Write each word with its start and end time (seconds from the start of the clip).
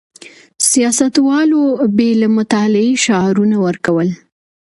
سياستوالو 0.69 1.61
بې 1.97 2.09
له 2.21 2.27
مطالعې 2.37 2.93
شعارونه 3.05 3.55
ورکول. 3.65 4.09